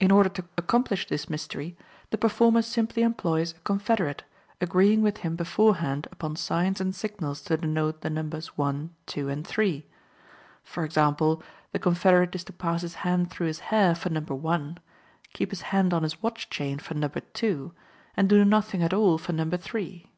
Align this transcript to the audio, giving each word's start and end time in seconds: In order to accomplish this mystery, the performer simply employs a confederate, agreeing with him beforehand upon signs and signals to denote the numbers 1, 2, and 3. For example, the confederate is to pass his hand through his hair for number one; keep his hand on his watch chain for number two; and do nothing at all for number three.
In 0.00 0.10
order 0.10 0.30
to 0.30 0.44
accomplish 0.56 1.06
this 1.06 1.28
mystery, 1.28 1.76
the 2.08 2.16
performer 2.16 2.62
simply 2.62 3.02
employs 3.02 3.52
a 3.52 3.58
confederate, 3.60 4.22
agreeing 4.58 5.02
with 5.02 5.18
him 5.18 5.36
beforehand 5.36 6.08
upon 6.10 6.34
signs 6.36 6.80
and 6.80 6.94
signals 6.94 7.42
to 7.42 7.58
denote 7.58 8.00
the 8.00 8.08
numbers 8.08 8.56
1, 8.56 8.94
2, 9.04 9.28
and 9.28 9.46
3. 9.46 9.86
For 10.62 10.82
example, 10.82 11.42
the 11.72 11.78
confederate 11.78 12.34
is 12.34 12.44
to 12.44 12.54
pass 12.54 12.80
his 12.80 12.94
hand 13.04 13.30
through 13.30 13.48
his 13.48 13.60
hair 13.68 13.94
for 13.94 14.08
number 14.08 14.34
one; 14.34 14.78
keep 15.34 15.50
his 15.50 15.60
hand 15.74 15.92
on 15.92 16.04
his 16.04 16.22
watch 16.22 16.48
chain 16.48 16.78
for 16.78 16.94
number 16.94 17.20
two; 17.20 17.74
and 18.16 18.30
do 18.30 18.46
nothing 18.46 18.82
at 18.82 18.94
all 18.94 19.18
for 19.18 19.34
number 19.34 19.58
three. 19.58 20.08